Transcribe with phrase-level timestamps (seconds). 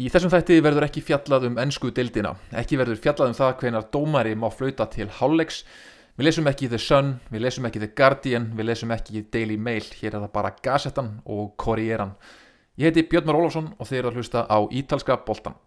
[0.00, 3.88] Í þessum þætti verður ekki fjallað um ennsku deildina, ekki verður fjallað um það hvenar
[3.92, 5.58] dómari má flauta til hálfleiks,
[6.16, 9.84] við lesum ekki The Sun, við lesum ekki The Guardian, við lesum ekki Daily Mail,
[10.00, 12.14] hér er það bara Gazettan og Korieran.
[12.80, 15.60] Ég heiti Björn Már Ólafsson og þeir eru að hlusta á Ítalska boltan.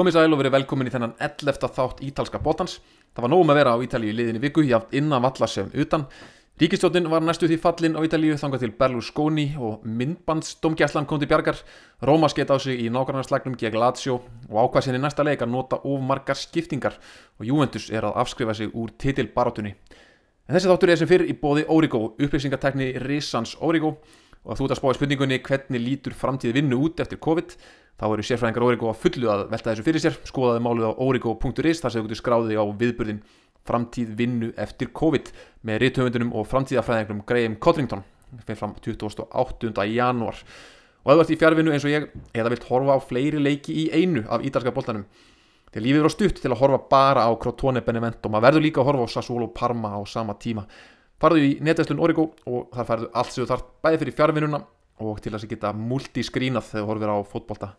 [0.00, 1.66] Komið sæl og verið velkomin í þennan 11.
[1.76, 2.78] þátt ítalska bótans.
[3.12, 6.06] Það var nógum að vera á Ítalíu í liðinni viku, jáft innan vallar sem utan.
[6.56, 11.60] Ríkistjóttin var næstu því fallin á Ítalíu þangað til Berlusconi og myndbandsdomgæslan kom til bjargar.
[12.00, 15.82] Róma skeitt á sig í nákvæmarslagnum gegn Lazio og ákvað sinni næsta leik að nota
[15.84, 16.96] of margar skiptingar
[17.36, 19.74] og Juventus er að afskrifa sig úr titilbarátunni.
[20.48, 23.98] En þessi þáttur er sem fyrir í bóði Origo, upplýsingatekni Risans Origo
[24.48, 27.52] og þú ert að spá í spurningunni hvernig lítur framtíð vinnu út eftir COVID
[28.00, 30.16] þá eru sérfræðingar Origo að fullu að velta þessu fyrir sér.
[30.28, 33.22] Skoðaði málið á origo.is þar sem þú getur skráðið á viðburðin
[33.68, 35.30] framtíð vinnu eftir COVID
[35.68, 38.04] með rithöfundunum og framtíðafræðingunum Graham Codrington
[38.46, 39.86] fyrir fram 28.
[39.92, 40.40] janúar.
[41.04, 43.76] Og ef þú ert í fjárvinnu eins og ég eða vilt horfa á fleiri leiki
[43.84, 45.06] í einu af ítalska boltanum
[45.70, 48.28] þegar lífið er á stutt til að horfa bara á Crotone Benevento.
[48.28, 50.66] Maður verður líka að horfa á Sassuolo Parma á sama tíma.
[51.20, 54.60] Farðu í netverslun Origo og þar færðu allt sem þú þarf bæði fyrir fjárvinnuna
[55.00, 57.70] og til að það geta multiskrínað þegar þú horfir á fótbolta.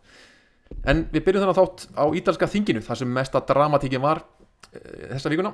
[0.88, 4.24] En við byrjum þennan þátt á ítalska þinginu þar sem mesta dramatíkin var
[4.72, 4.80] e,
[5.14, 5.52] þessa vikuna.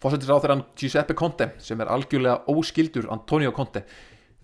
[0.00, 3.84] Fósettis á þeirran Giuseppe Conte sem er algjörlega óskildur Antonio Conte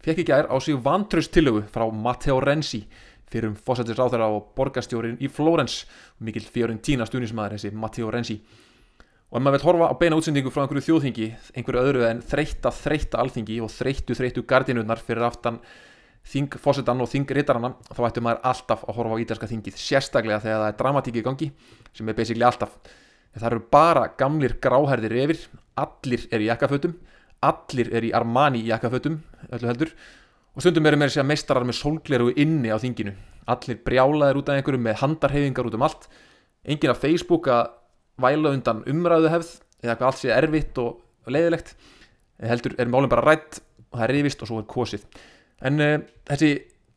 [0.02, 2.82] fekk ekki ær á sig vantraustillögu frá Matteo Renzi
[3.30, 5.84] fyrir um fósettis á þeirra og borgastjórin í Flórens
[6.20, 8.40] mikil fjörun tína stunismæður þessi Matteo Renzi.
[9.32, 12.74] Og ef maður vil horfa á beina útsendingu frá einhverju þjóðþingi einhverju öðru en þreytta
[12.76, 15.62] þreytta alþingi og þreyttu þreyttu gardinurnar fyrir aftan
[16.28, 20.42] þing fósettan og þing rittaranna þá ættum maður alltaf að horfa á ítalska þingið sérstaklega
[20.44, 21.48] þegar það er dramatík í gangi
[21.92, 22.76] sem er basically alltaf.
[23.32, 25.46] Það eru bara gamlir gráherðir yfir
[25.80, 26.94] allir er í jakkafötum
[27.42, 29.18] allir er í Armani í jakkafötum
[29.50, 29.92] öllu heldur.
[30.52, 33.14] Og stundum eru með meistarar með sólgleru inni á þinginu.
[33.50, 36.06] Allir brjálaðir út af einhverju með handarhefingar út um allt.
[36.62, 37.72] Engin af Facebook að
[38.22, 39.52] væla undan umræðu hefð
[39.82, 41.74] eða eitthvað allt sé erfitt og leiðilegt.
[42.42, 45.06] Heldur er málum bara rætt og það er reyfist og svo er kosið
[45.68, 45.96] en uh,
[46.30, 46.52] þessi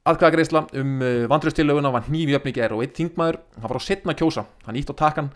[0.05, 4.15] aðkvæðagreisla um uh, vandröðstillöguna var nývi öfningi er og einn þingmaður, hann var á setna
[4.17, 4.45] kjósa.
[4.67, 5.31] Hann ítt á takan,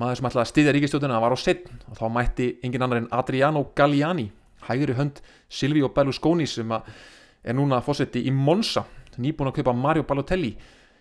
[0.00, 3.02] maður sem ætlaði að styðja ríkistjóðuna, hann var á setn og þá mætti engin annar
[3.02, 4.30] en Adriano Galliani
[4.66, 8.84] hægri hönd Silvio Berlusconi sem er núna fósetti í Monza,
[9.20, 10.54] nýbúin að kaupa Mario Balotelli.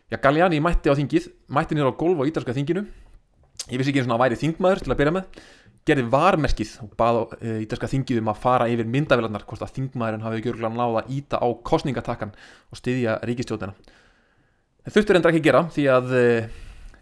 [0.10, 2.86] Já Galliani mætti á þingið mætti nýra á golf á ítalska þinginu.
[3.70, 5.42] Ég vissi ekki eins og hann væri þingmaður til að byrja með
[5.90, 10.26] gerði varmerkið og baði e, ítalska þingið um að fara yfir myndavélarnar hvort að þingmaðurinn
[10.26, 12.34] hafi gjörgulega náða að íta á kostningatakkan
[12.70, 13.76] og styðja ríkistjóðina.
[14.86, 16.26] Það þurftur endur ekki gera því að e,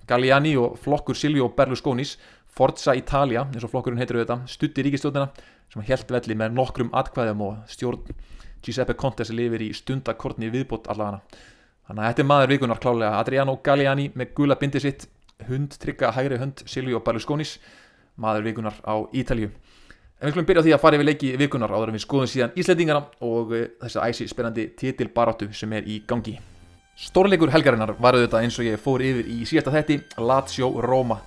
[0.07, 2.15] Galliani og flokkur Silvio Berlusconis
[2.57, 5.27] Forza Italia, eins og flokkurinn heitir auðvitað, stutti ríkistjóðina
[5.69, 8.15] sem held velli með nokkrum atkvæðum og stjórn
[8.65, 11.21] Giuseppe Conte sem lifir í stundakortni viðbót allavega.
[11.87, 15.05] Þannig að þetta er maður vikunar klálega Adriano Galliani með gula bindi sitt,
[15.47, 17.59] hund trygga hægri hund Silvio Berlusconis
[18.17, 19.51] maður vikunar á Ítalju
[20.17, 22.29] en við skulum byrja á því að fara yfir leiki vikunar áður en við skoðum
[22.31, 26.33] síðan Íslandingana og uh, þessa æsi spennandi titilbaráttu sem er í gangi.
[26.97, 31.19] Stórleikur helgarinnar var auðvitað eins og ég fór yfir í síðasta þetti Lazio Roma.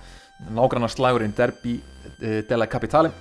[0.51, 3.13] Nágrannar slagurinn Derby uh, della Capitale.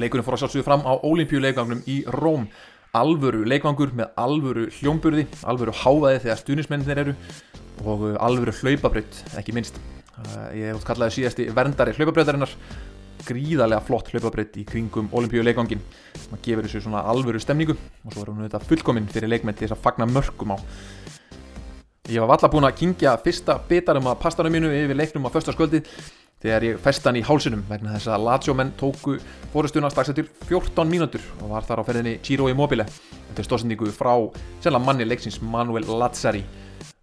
[0.00, 2.48] Leikurinn fór að sjálfsögja fram á olimpíuleikvangnum í Róm.
[2.96, 7.16] Alvöru leikvangur með alvöru hljómburði alvöru háðaði þegar stunismennir eru
[7.84, 9.76] og uh, alvöru hlaupabraut ekki minnst.
[10.56, 12.54] Ég hef kallaði síðasti verndari hlaupabreytarinnar
[13.26, 15.82] gríðarlega flott hlaupabreyt í kringum olimpíuleikvangin
[16.16, 19.66] sem gefur þessu svona alvöru stemningu og svo er hún þetta fullkominn fyrir leikmenn til
[19.66, 20.58] þess að fagna mörgum á.
[22.06, 25.82] Ég var valla búin að kingja fyrsta bitarum að pastanum mínu yfir leiknum á förstasköldi
[26.42, 29.16] þegar ég festan í hálsunum vegna þess að Lazio-menn tóku
[29.54, 32.86] fórustuna strax eftir 14 mínútur og var þar á ferðinni Giro Immobile.
[33.32, 34.12] Eftir stóðsendingu frá
[34.62, 36.44] selga manni leiksins Manuel Lazzari.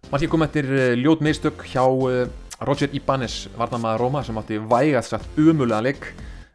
[0.08, 2.28] Mann sé kom eftir eh, ljót meðstök hjá eh,
[2.62, 6.06] Roger Ibanez varnamaður Róma sem átti vægast satt umulega leik.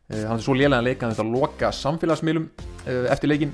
[0.10, 3.52] Uh, hann er svo lélega leik að þetta loka samfélagsmiðlum uh, eftir leikin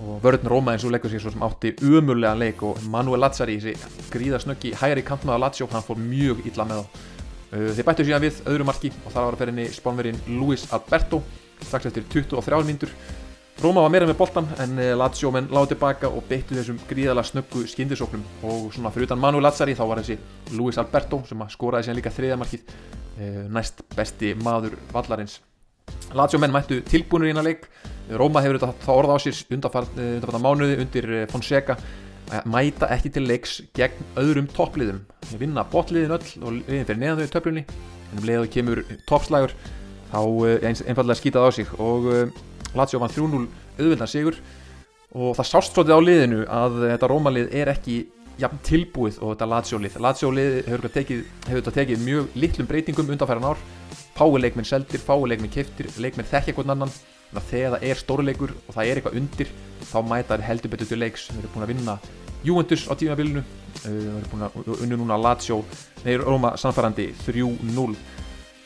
[0.00, 3.58] og vörðin Róma eins og leikur sér svo sem átti umulega leik og Manuel Lazzari
[3.60, 7.02] þessi gríðarsnöggi hægri kantmaður Lazio hann fór mjög illa með þá.
[7.54, 11.20] Uh, þeir bættu síðan við öðru marki og þar var að ferinni spánverinn Luis Alberto.
[11.64, 12.94] Strax eftir 23 mindur
[13.62, 17.22] Róma var meira með boltan en eh, Lazio menn láði tilbaka og beittu þessum gríðala
[17.24, 20.16] snöggu skindisóknum og svona fyrir utan Manu Lazzari þá var þessi
[20.58, 25.38] Luis Alberto sem skoraði síðan líka þriðamarkið eh, næst besti maður vallarins.
[26.18, 27.68] Lazio menn mættu tilbúinur í eina leik.
[28.10, 31.78] Róma hefur þetta orða á sér undanfarta mánuði undir Fonseca
[32.34, 35.04] að mæta ekki til leiks gegn öðrum toppliðum.
[35.28, 37.64] Þeir vinna botliðin öll og liðin fyrir neðan þau í töflunni.
[38.10, 39.54] En um leiðu kemur toppslægur
[40.10, 40.20] þá
[40.64, 41.72] einfallega skýtað á sig.
[41.78, 42.10] Og
[42.74, 43.46] Lazio vann 3-0
[43.78, 44.38] auðvildan sigur.
[45.14, 47.96] Og það sást svolítið á liðinu að þetta Rómalið er ekki
[48.40, 49.98] jafn tilbúið og þetta Lazio-lið.
[50.02, 51.20] Lazio-lið hefur þetta tekið,
[51.76, 53.60] tekið mjög litlum breytingum undanfæran ár.
[54.14, 56.94] Fái leikminn seldir, fái leikminn keftir leikminn þekkja hvern annan.
[57.34, 59.48] Þegar það er stóruleikur og það er eitthvað undir
[59.90, 61.28] þá mæta þær heldur betur til leiks.
[61.32, 61.96] Við erum búin að vinna
[62.46, 63.42] Juventus á tímabilinu.
[63.84, 65.62] Við erum búin að unnu núna Lazio
[66.04, 67.96] neður Róma samfærandi 3-0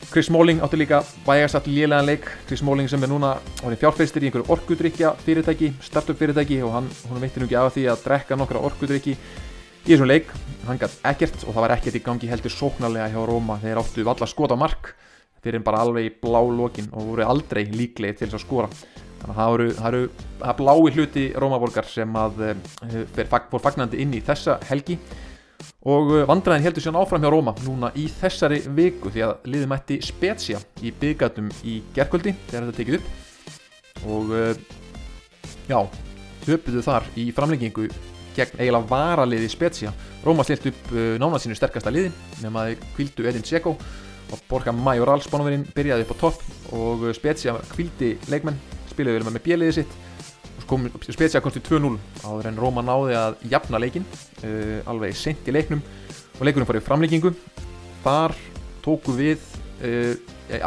[0.07, 2.25] Chris Smalling átti líka bæjarsatt lélegan leik.
[2.47, 7.21] Chris Smalling sem er núna fjárfeistir í einhverju orkudrykja fyrirtæki startup fyrirtæki og hann, hún
[7.21, 10.31] veitir nú ekki af því að drekka nokkra orkudrykki í þessum leik.
[10.65, 14.07] Hann gætt ekkert og það var ekkert í gangi heldur sóknarlega hjá Róma þeir áttu
[14.07, 14.95] valla skot á mark.
[15.43, 18.73] Fyrir bara alveg í blá lokin og voru aldrei líklegi til þess að skora.
[19.19, 20.03] Þannig að það eru, það eru
[20.39, 24.97] það blái hluti Rómaborgar sem að uh, fór fagnandi inn í þessa helgi
[25.87, 29.69] og eh, vandræðin heldur sér áfram hjá Róma núna í þessari viku því að liði
[29.71, 33.09] mætti Spezia í byggjatum í gerkvöldi þegar þetta tekið upp.
[34.09, 34.51] Og uh,
[35.67, 35.79] já,
[36.45, 37.87] töpuðu þar í framlengingu
[38.35, 39.93] gegn eiginlega varaliði Spezia.
[40.23, 42.11] Róma stilt upp uh, nánað sínu sterkasta liði
[42.43, 43.75] nema að kvildu Edin Dzeko
[44.29, 46.43] og Borja Majoral spánuverinn byrjaði upp á topp.
[46.75, 48.59] Og Spezia kvildi leikmenn
[48.91, 49.99] spilaði vel með bjeliðið sitt
[51.09, 54.05] Spezia komst í 2-0 áður en Róma náði að jafna leikin
[54.43, 55.81] uh, alveg sent í leiknum.
[56.37, 57.31] Og leikunum farið framleikingu
[58.03, 58.35] þar
[58.85, 59.41] tóku við
[59.81, 60.13] uh,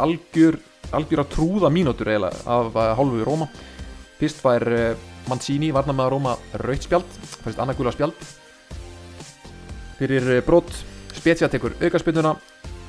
[0.02, 0.58] algjör,
[0.92, 3.48] algjör að trúða mínútur eiginlega af uh, hálfu Róma
[4.18, 4.92] fyrst uh,
[5.30, 6.34] Mancini varna með að Róma
[6.64, 8.26] raut spjald fyrst annarkula spjald.
[10.00, 10.74] Fyrir brot
[11.14, 12.34] Spezia tekur aukarspilnuna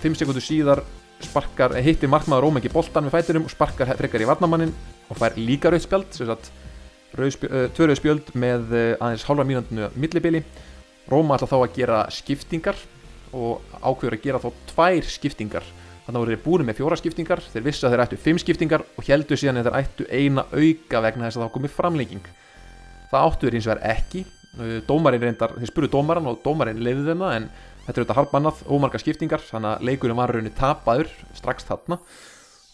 [0.02, 0.82] 5 sekundur síðar
[1.24, 4.74] sparkar, hittir markmaður Róma ekki boltan við fæturum og sparkar frekar í varnamannin
[5.10, 6.50] og fær líka raut spjald sem sagt
[7.14, 10.44] tvöruð spjöld með aðeins hálfa mínundinu millibili.
[11.12, 12.78] Róma ætla þá að gera skiptingar
[13.34, 15.66] og ákveður að gera þá tvær skiptingar.
[16.04, 19.08] Þannig að þeir búin með fjóra skiptingar þeir vissi að þeir ættu fimm skiptingar og
[19.08, 22.32] heldur síðan að þeir ættu eina auka vegna þess að þá komið framlenging.
[23.12, 24.26] Það áttu þeir eins og er ekki
[24.88, 27.48] dómarinn reyndar, þeir spuru dómaran og dómarinn leiði þeim það en
[27.84, 31.98] þetta er auðvitað harfbannað ómarga skiptingar þannig að leikurinn var raunni tapaður strax þarna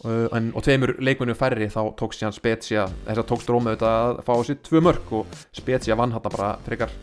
[0.08, 4.22] en, og tveimur leikmennu færri þá tókst síðan Spezia þess að tókst Róma auðvitað að
[4.28, 6.94] fá á sér tvö mörg og Spezia vann þetta bara frekar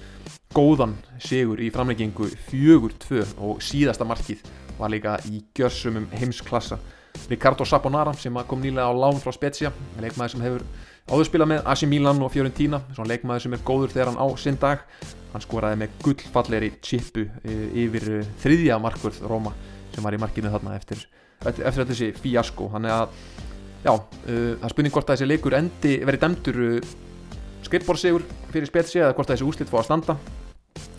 [0.56, 4.44] góðan sigur í framleggingu fjögur tvö og síðasta markið
[4.78, 6.78] var líka í gjörsumum heimsklassa.
[7.28, 10.64] Ricardo Saponara sem kom nýlega á lán frá Spezia leikmaður sem hefur
[11.06, 14.58] áðurspilað með Asi Milan og Fiorentina svona leikmaður sem er góður þegar hann á sinn
[14.60, 14.84] dag.
[15.32, 19.52] Hann skoraði með gullfalleri chipu eh, yfir eh, þriðja markvörð Róma
[19.94, 21.04] sem var í markinu þarna eftir
[21.44, 23.19] eftir að þessi fíasko þannig að
[23.85, 26.94] já, uh, það spurning hvort að þessi leikur endi verið demtur uh,
[27.67, 30.19] skrippborðsigur fyrir spetsi eða hvort að þessi úslitt fá að standa.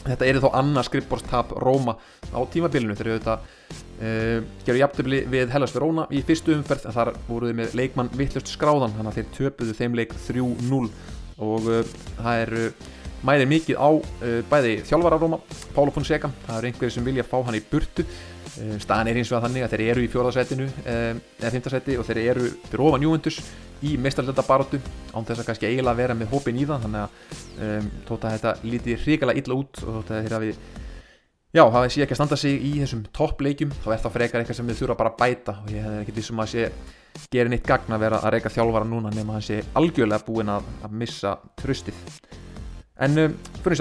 [0.07, 1.97] Þetta er þó annað skrippborðstap Róma
[2.31, 2.95] á tímabilinu.
[2.97, 7.75] Þegar þetta uh, gerur jafntöfli við Hellas Verona í fyrstu umferð en þar voruði með
[7.79, 8.95] leikmann vittlust skráðan.
[8.97, 10.81] Þannig að þeir töpuðu þeim leik 3-0
[11.47, 12.87] og uh, það er uh,
[13.27, 15.41] mæðir mikið á uh, bæði þjálfara Róma,
[15.75, 16.31] Pálo Fonseca.
[16.47, 18.07] Það eru einhverjir sem vilja fá hann í burtu
[18.81, 22.07] staðan er eins og að þannig að þeir eru í fjórðarsætinu eh, eða fymtarsæti og
[22.07, 23.39] þeir eru fyrir ofan Júvendus
[23.85, 24.79] í meistarleta baróttu
[25.13, 27.09] án þess að kannski eiginlega vera með hópin í það þannig að
[27.67, 30.53] um, tótt að þetta líti hrigalega illa út og þótt að þeir hafi
[31.53, 34.59] já, hafi sé ekki að standa sig í þessum toppleikjum þá er það frekar eitthvað
[34.61, 35.57] sem við þurfa bara að bæta.
[35.61, 36.65] Og ég hef ekki vissum að sé
[37.33, 40.67] gerin eitt gagn að vera að reyka þjálfvara núna nema hann sé algjörlega búin að,
[40.85, 41.97] að missa tröstið
[42.97, 43.77] en um, fyrir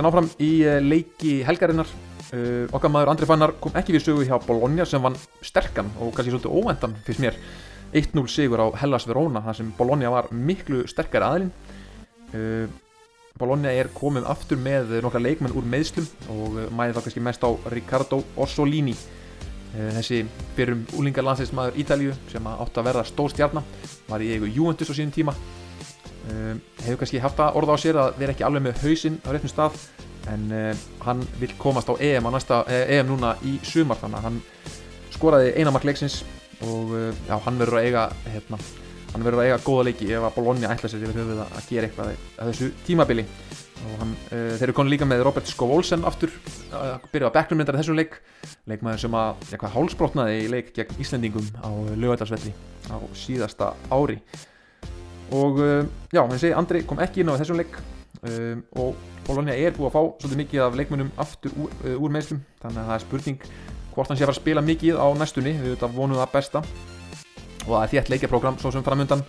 [2.35, 6.15] uh, okkar maður Andri Fannar kom ekki við sögu hjá Bologna sem vann sterkan og
[6.15, 7.39] kannski svolítið óvendan fyrst mér.
[7.97, 11.53] 1-0 sigur á Hellas Verona þar sem Bologna var miklu sterkari aðlinn
[12.35, 12.67] uh,
[13.37, 17.45] Bologna er komið aftur með nokkra leikmenn úr meðslum og uh, mæði þá kannski mest
[17.45, 18.97] á Riccardo Orsolini.
[19.77, 20.23] Uh, þessi
[20.57, 23.67] byrjum úlingarlandsleismadur Ítalju sem átt að verða stór stjarnar
[24.09, 25.37] var í eigu Juventus á sínum tíma.
[26.27, 29.53] Hefur kannski haft að orða á sér að vera ekki alveg með hausinn á réttum
[29.53, 29.77] stað
[30.33, 34.19] en uh, hann vil komast á EM, á næsta, eh, EM núna í sumar þannig
[34.19, 34.41] að hann
[35.15, 36.23] skoraði einamark leiksins
[36.65, 38.59] og uh, já, hann verður að eiga hérna,
[39.13, 41.89] hann verður að eiga góða leiki ef að Bologna ætla sér yfir höfuð að gera
[41.89, 43.27] eitthvað að þessu tímabili.
[43.87, 46.33] Og hann, uh, þeir eru konið líka með Robert Skov-Olsen aftur
[46.75, 48.17] að byrja að bekknumrindar þessum leik
[48.67, 52.55] leikmaður sem að, já hvað, hálsbrotnaði í leik gegn Íslandingum á lögadalsvelli
[52.91, 54.17] á síðasta ári.
[55.37, 55.61] Og
[56.15, 57.79] já, hann segi Andri kom ekki inn á þessum leik
[58.79, 62.45] og Bologna er búið að fá svolítið mikið af leikmennum aftur úr, uh, úr meðslum
[62.63, 63.49] þannig að það er spurning
[63.97, 65.55] hvort hann sé að fara að spila mikið á næstunni.
[65.57, 66.63] Við veitum að vonum það besta.
[67.65, 69.25] Og það er þétt leikjaprogram svo sem framöndan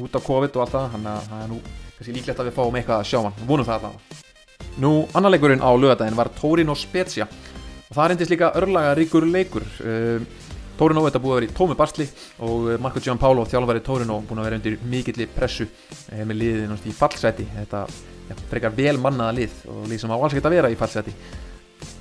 [0.00, 0.88] út af COVID og allt það.
[0.94, 1.58] Þannig að það er nú
[1.96, 3.44] kannski líklegt að við fáum eitthvað að sjá hann.
[3.50, 4.22] Vonum það allavega.
[4.76, 7.28] Nú, annar leikurinn á lögadaginn var Torino Spezia.
[7.86, 9.66] Og það reyndist líka örlaga ríkur leikur.
[9.82, 10.44] Uh,
[10.76, 12.06] Torino, þetta búið að vera í tómi barsli
[12.44, 15.64] og uh, Marco Giampaolo, þjálfari Torino búið að vera undir mikilli pressu
[16.12, 17.86] með náttúrulega í fallseti þetta
[18.30, 21.14] ja, frekar vel mannaða lið og lið sem á alls geta að vera í fallseti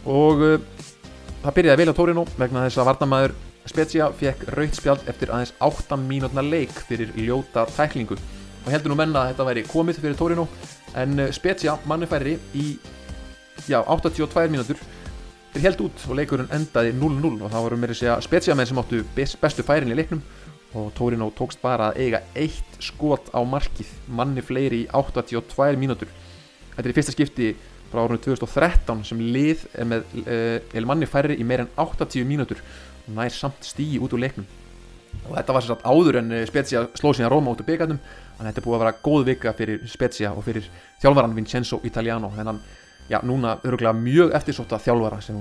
[0.06, 0.56] og uh,
[1.44, 5.56] það byrjaði vel á Torino vegna þess að varnamæður Spezia fekk raugt spjald eftir aðeins
[5.66, 8.14] 8 mínútna leik fyrir ljóta tæklingu.
[8.66, 10.46] Og heldur nú menna að þetta væri komið fyrir Torino
[10.98, 12.76] en uh, Spezia manni færri í
[13.66, 14.78] já, 82 mínútur.
[15.56, 18.70] Þeir held út og leikurinn endaði 0-0 og það voru mér að segja Spezia menn
[18.70, 20.22] sem áttu best, bestu færin í leiknum
[20.76, 26.12] og Torino tókst bara að eiga eitt skot á markið manni fleiri í 82 mínútur.
[26.76, 27.54] Þetta er í fyrsta skipti
[27.92, 32.60] frá árunni 2013 sem lið með uh, manni færri í meir en 80 mínútur
[33.06, 34.48] og nær samt stígi út úr leiknum.
[35.26, 38.50] Og þetta var sérstaklega áður en Spezia slóð síðan Róma út úr byggandum þannig að
[38.50, 40.68] þetta er búið að vera góð vika fyrir Spezia og fyrir
[41.02, 42.34] þjálfvaran Vincenzo Italiano.
[42.36, 42.60] Þennan,
[43.08, 45.40] já, núna öruglega mjög eftirsóta þjálfvara sem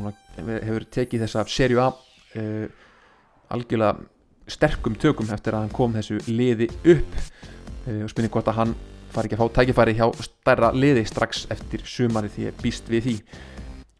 [0.55, 2.67] hefur tekið þessa serju A uh,
[3.55, 4.13] algjörlega
[4.50, 7.16] sterkum tökum eftir að hann kom þessu liði upp.
[7.84, 8.76] Uh, og spurning hvort að hann
[9.14, 13.08] fari ekki að fá tækifæri hjá stærra liði strax eftir sumari því ég býst við
[13.08, 13.16] því.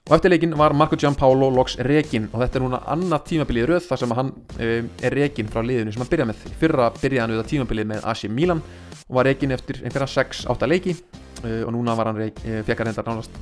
[0.05, 3.87] Og eftir leikin var Marco Giampaolo loks rekin og þetta er núna annað tímabilið röð
[3.89, 6.43] þar sem hann um, er rekin frá liðinu sem hann byrjað með.
[6.61, 8.65] Fyrra byrjaði hann við það tímabilið með AC Milan
[9.05, 10.97] og var rekin eftir einhverja 6-8 leiki.
[11.45, 13.41] Uh, og núna var hann hann hendar nánast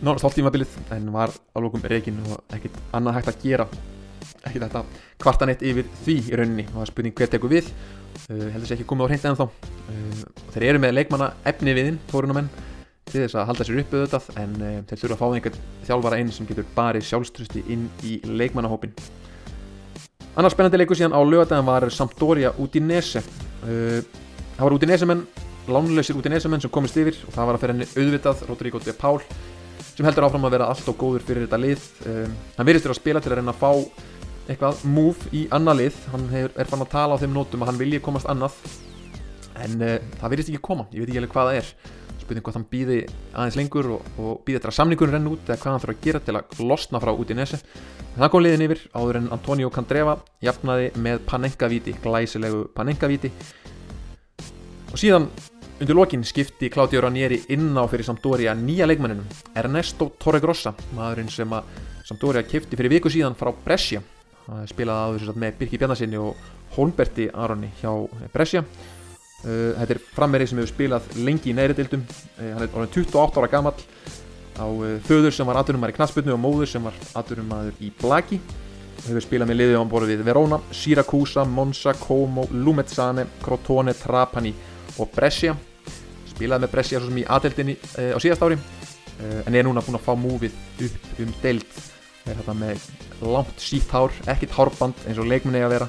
[0.00, 3.66] nánast hálf tímabilið en var á lókum rekin og ekkert annað hægt að gera
[4.44, 4.84] ekkert þetta.
[5.22, 6.66] Kvartan eitt yfir því í rauninni.
[6.70, 7.70] Og það er spurning hver tekur við.
[8.26, 9.46] Uh, heldur sér ekki komið á hreint eða þá
[10.54, 12.50] þeir eru með leikmanna efni viðinn, tórunumenn
[13.10, 16.20] til þess að halda sér uppu auðvitað en uh, þeir þurfa að fá einhvern þjálfara
[16.20, 18.94] einn sem getur barið sjálfströsti inn í leikmannahópin
[20.38, 23.18] Annars spennandi leiku síðan á lögadagin var Sampdoria Udinese.
[23.66, 23.98] Uh,
[24.54, 25.24] það var Udinese menn
[25.66, 28.44] lánlausir Udinese menn sem komist yfir og það var að fyrir henni auðvitað.
[28.46, 29.18] Rodrigo de Paul
[30.00, 31.86] sem heldur áfram að vera allt og góður fyrir þetta lið.
[32.08, 32.24] Uh,
[32.56, 33.70] hann virðist þér að spila til að reyna að fá
[34.50, 36.02] eitthvað move í annað lið.
[36.14, 38.56] Hann hefur, er fann að tala á þeim nótum að hann vilji komast annað.
[39.60, 41.72] En það virðist ekki koma, ég veit ekki alveg hvað það er.
[42.22, 42.98] Spurning hvort hann býði
[43.34, 46.22] aðeins lengur og, og býði þetta samningur renn út eða hvað hann þarf að gera
[46.24, 47.60] til að losna frá út í nesi
[48.16, 53.30] það kom liðin yfir áður en Antonio Candreva jafnaði með Panenka-víti glæsilegu Panenka-víti
[54.90, 55.28] og síðan
[55.80, 59.24] undir lokin skipti Claudio Ranieri inn á fyrir Sampdoria nýja leikmanninum
[59.56, 61.70] Ernesto Torregrossa maðurinn sem að
[62.04, 64.02] Sampdoria kipti fyrir viku síðan frá Brescia.
[64.44, 66.40] Það spilaði áður með Birki Bjarnasinni og
[66.74, 67.92] Holmberti Aroni hjá
[68.34, 68.64] Brescia.
[69.40, 72.92] Uh, þetta er frammerið sem hefur spilað lengi í neðri dildum uh, hann er orðin
[72.98, 73.72] 28 ára gammal
[74.60, 78.36] á uh, föður sem var aðdurumar í knastbyrnu og móður sem var aðdurumar í Blaki.
[79.06, 84.52] Hefur spilað með liðið á borðu við Verona, Siracusa, Monza, Como, Lumezzane, Crotone, Trapani
[85.00, 85.56] og Brescia
[86.40, 87.76] spilað með Brescia svo sem í aðdeldinni
[88.16, 88.56] á síðast ári.
[89.44, 90.54] En er núna búin að fá múfið
[90.86, 91.80] upp um deild.
[92.24, 92.86] Þetta með
[93.20, 95.88] langt sítt hár, ekkit hárband eins og leikminni að vera.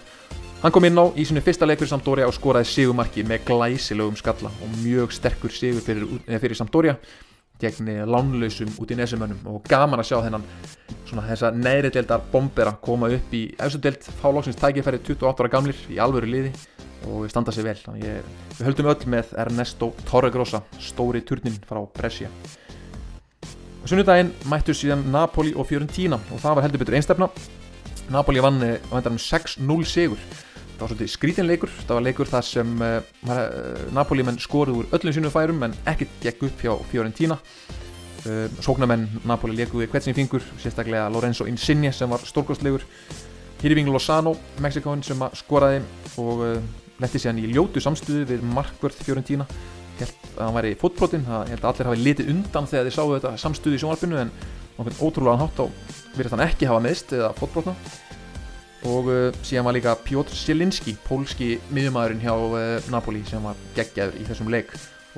[0.61, 4.51] Hann kom inn á í sinu fyrsta leikur Sampdoria og skoraði sigumarki með glæsilegum skalla
[4.51, 6.97] og mjög sterkur sigur fyrir, fyrir Sampdoria
[7.61, 10.45] gegn lánlausum út í nesumönnum og gaman að sjá þennan
[11.05, 15.83] svona þessa neðri deildar bombera koma upp í eftir deild fálóksins tækifæri 28 ára gamlir
[15.93, 16.53] í alvöru liði
[17.09, 17.79] og standa sig vel.
[18.01, 18.27] Ég,
[18.57, 22.29] við höldum öll með Ernesto Torregrossa, stóri turnin frá Brescia.
[23.85, 27.31] Sunnudaginn mættu síðan Napoli og Fiorentina og það var heldur betur einstefna.
[28.11, 30.21] Napoli vann á hendarum 6-0 sigur
[30.81, 32.95] það var svolítið skrítinleikur það var leikur þar sem uh,
[33.29, 38.47] uh, Napoli menn skoruð úr öllum sínum færum en ekkert gekk upp hjá Fiorentina uh,
[38.65, 42.85] sóknarmenn Napoli leikuði hvert sem fingur, sérstaklega Lorenzo Insigne sem var stórkostlegur
[43.61, 45.83] Hirving Lozano, Mexikóin sem skoraði
[46.17, 46.41] og
[47.01, 49.47] letti sér hann í ljótu samstuðu við markvörð Fiorentina
[50.01, 53.33] held að hann væri fótbrotinn, held að allir hafi litið undan þegar þeir sáu þetta
[53.41, 54.31] samstuðu í sjónvarpinu en
[54.81, 55.65] ótrúlega hátt á
[56.15, 57.75] verið hann ekki hafa meðst eða fótbrotna
[58.89, 64.17] og uh, síðan var líka Piotr Sielinski pólski miðjumæðurinn hjá uh, Napoli sem var geggjaður
[64.17, 64.71] í þessum leik.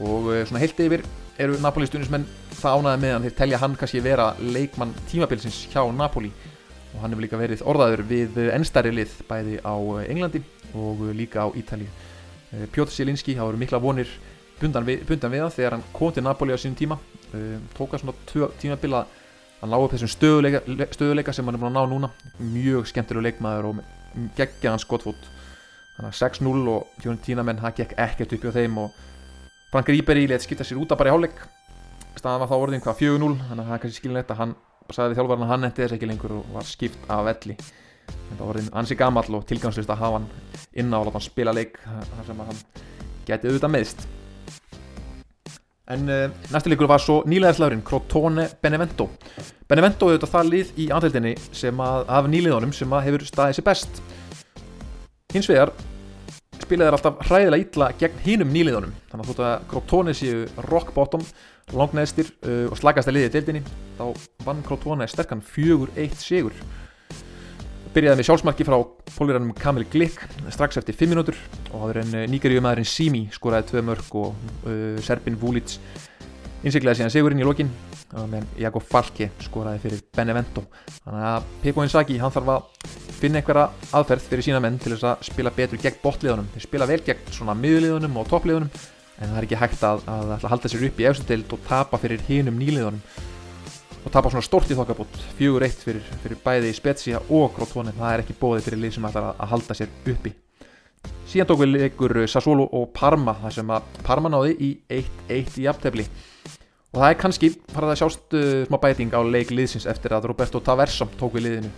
[0.04, 1.06] Og uh, svona heilt yfir
[1.42, 2.28] eru Napoli stundismenn
[2.60, 6.34] það ánaði meðan þeir telja hann kannski vera leikmann tímabilsins hjá Napoli.
[6.94, 9.76] Og hann hefur líka verið orðaður við ennstæri lið bæði á
[10.12, 10.44] Englandi
[10.78, 14.10] og líka á Ítali uh, Piotr Sielinski hafa verið mikla vonir
[14.60, 16.98] bundan við, bundan við það þegar hann kom til Napoli á sínum tíma.
[17.78, 19.06] Tóka svona tímabila
[19.62, 20.62] hann lág upp þessum stöðuleika,
[20.94, 22.12] stöðuleika sem hann er búin að ná núna.
[22.40, 23.82] Mjög skemmtilega leikmaður og
[24.38, 25.30] geggja hans skotfót.
[25.98, 29.02] Þannig að 6-0 og Fiorentina menn það gekk ekkert upp hjá þeim og
[29.74, 31.44] Frank Ribery let skipta sér út að bara í hálfleik.
[32.18, 34.56] Staðan var þá orðin hvað 4-0 þannig að það er kannski skilinlegt að hann
[34.94, 37.56] sagði þjálfvarna að hann endi þess ekki lengur og var skipt af velli
[38.32, 40.28] þetta var ansi gamall og tilgangslust að hafa hann
[40.74, 42.62] inn á að láta hann spila leik þar sem hann
[43.28, 44.06] geti auðvitað meðst
[45.92, 49.10] en uh, næstu leikur var svo nýlegaðslagurinn Crotone Benevento.
[49.68, 53.68] Benevento auðvitað það lið í andheldinni sem að af nýliðunum sem að hefur staðið sér
[53.68, 54.00] best.
[55.34, 55.74] Hins vegar
[56.64, 58.94] spilaði þeir alltaf hræðilega illa gegn hínum nýliðunum.
[59.12, 61.26] Þannig að þótt að Crotone séu rock bottom
[61.76, 63.64] langneðstir uh, og slagast að liðið í deildinni
[64.00, 64.06] þá
[64.48, 66.56] vann Crotone sterkan 4-1 sigur
[67.94, 68.78] byrjaði með sjálfsmarki frá
[69.14, 70.22] pólverðanum Kamil Glick
[70.54, 71.38] strax eftir 5 minútur
[71.72, 74.34] og áður en nýgarjöfumæðurinn Simi skoraði 2 mörg og
[74.66, 75.78] uh, Serbin Vulic
[76.64, 77.72] innsiklegaði síðan sigurinn í lokin
[78.14, 80.64] meðan Jakob Falke skoraði fyrir Benevento.
[81.04, 85.08] Þannig að Pekko Insaki hann þarf að finna einhverja aðferð fyrir sína menn til þess
[85.10, 89.38] að spila betur gegn botliðunum þeir spila vel gegn svona miðliðunum og toppliðunum en það
[89.40, 92.58] er ekki hægt að, að, að halda sér upp í efstatild og tapa fyrir hínum
[92.60, 93.02] nýliðunum
[94.04, 95.20] og tapa svona stort í þokkabót.
[95.38, 97.96] Fjögur eitt fyrir, fyrir bæði Spezia og Crotone.
[97.96, 100.34] Það er ekki bóðið fyrir lið sem ætlar að, að halda sér uppi.
[101.28, 105.68] Síðan tók við leikur Sassuolo og Parma þar sem að Parma náði í 1-1 í
[105.72, 106.06] aftefli
[106.94, 110.28] og það er kannski farað að sjást uh, smá bæting á leik liðsins eftir að
[110.30, 111.72] Roberto Taversa tók við liðinu.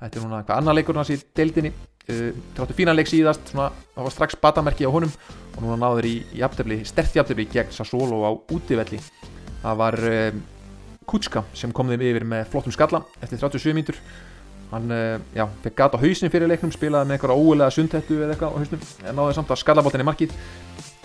[0.00, 1.72] Þetta er núna hvað annar leikur hans í deildinni.
[2.06, 5.12] Uh, tráttu fína leik síðast svona, það var strax batamerki á honum.
[5.56, 9.02] Og núna náður í, í aftefli, stert í aftefli gegn Sassuolo á útivelli.
[9.64, 10.40] Það var uh,
[11.10, 13.98] Kutska sem kom þeim yfir með flottum skalla eftir 37 mínutur
[14.70, 18.36] hann uh, já, fekk gata á hausnin fyrir leiknum spilaði með eitthvað óulega sundhettu eða
[18.36, 20.36] eitthvað á hausnum en náði samt að skallabóttinni markið.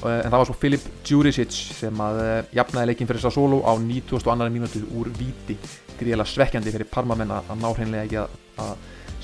[0.03, 3.73] Uh, en það var svo Filip Djuricic sem að uh, jafnaði leikin fyrir Sassolo á
[3.81, 4.51] 92.
[4.53, 5.57] mínútu úr viti
[5.95, 8.21] gríðilega svekkjandi fyrir Parmamenn að ná hreinlega ekki
[8.61, 8.75] að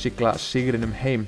[0.01, 1.27] sigla sigrinum heim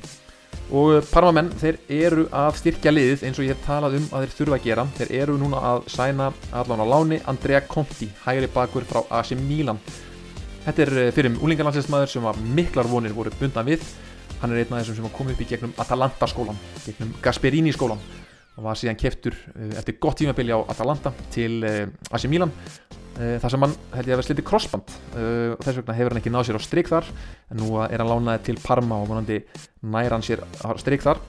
[0.72, 4.36] og Parmamenn þeir eru að styrkja liðið eins og ég hef talað um að þeir
[4.38, 4.86] þurfa að gera.
[4.98, 9.82] Þeir eru núna að sæna allan á láni Andrea Conti, hægri bakur frá AC Milan.
[10.64, 13.84] Þetta er fyrir úlingarlandsleismæður sem var miklar vonir voru bundan við.
[14.42, 18.02] Hann er einn af þessum sem kom upp í gegnum Atalanta skólan gegnum Gasperini skólan
[18.58, 19.38] og var síðan keftur
[19.78, 22.52] eftir gott tímabili á Atalanta til AC Milan.
[22.52, 26.14] Eh, þar sem hann held ég að vera slitið crossband uh, og þess vegna hefur
[26.14, 27.10] hann ekki náð sér á stryk þar.
[27.54, 29.38] En nú er hann lánaði til Parma og vonandi
[29.86, 31.22] næra hann sér á stryk þar.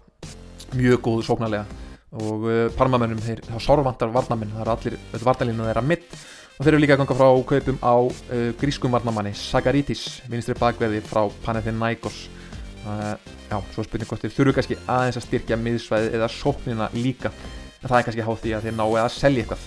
[0.74, 1.82] Mjög góð sóknarlega.
[2.24, 6.08] Og uh, Parmamennum þeir þá sárvantar varnamenn, það er allir þetta vartalínu þeirra mitt.
[6.54, 11.02] Og þeir eru líka að ganga frá kaupum á uh, grískum varnamanni Sagaritis, vinstri bakverði
[11.04, 12.24] frá Panathinaikos.
[12.84, 17.30] Já, svo spurning hvort þeir þurfu kannski aðeins að styrkja miðsvæði eða sóknina líka.
[17.80, 19.62] En það er kannski hátt því að þeir eitthvað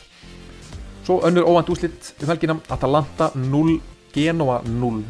[1.08, 2.58] Svo önnur óvænt úslitt um helgina.
[2.70, 3.80] Atalanta 0,
[4.14, 5.04] Genoa 0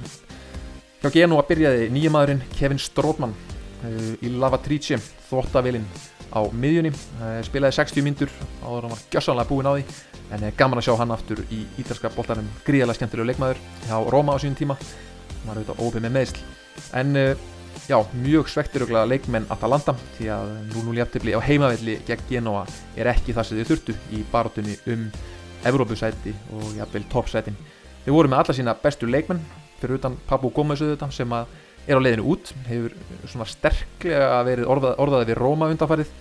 [1.01, 5.87] Hjá Genoa byrjaði nýjamaðurinn Kevin Strótmann uh, í Lavatrice, þvóttavilinn
[6.29, 8.29] á miðjunni, uh, spilaði 60 myndur
[8.61, 9.85] áður hann var gjössanlega búinn á því
[10.37, 12.51] en uh, gaman að sjá hann aftur í ítalska boltanum.
[12.67, 16.43] Gríðarlega skemmtilegu leikmaður hjá Róma á sínum tíma, hann var auðvitað óbið með meðsl
[17.01, 17.21] en
[17.87, 23.33] já, mjög svektiruglega leikmenn Atalanta því að 0-0 jæftibli á heimavelli gegn Genoa er ekki
[23.33, 25.09] það sem þau þurftu í barátunni um
[25.67, 27.57] Evrópusæti og jafnvel toppsætin.
[28.05, 29.43] Þeir voru með alla sína bestu leikmenn
[29.81, 32.95] fyrir utan Papu Gómez auðvitað sem er á leiðinu út, hefur
[33.27, 36.11] svona sterklega verið orðað, orðaði við Róma undanfarið.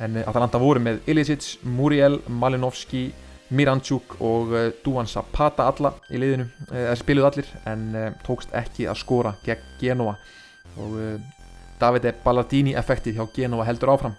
[0.00, 3.10] En Atalanta voru með Ilicic, Muriel, Malinovski
[3.50, 7.86] Miranchuk og uh, Duan Zapata alla í leiðinu, eða uh, spiluð allir en
[8.26, 10.14] tókst ekki að skora gegn Genoa.
[10.78, 10.98] Og
[11.80, 14.14] Davide Ballardini effektið hjá Genoa heldur áfram